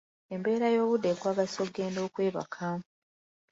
[0.33, 2.65] Embeera y'obudde ekwagazisa okugenda okwebaka.